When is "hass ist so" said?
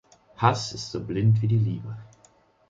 0.37-0.99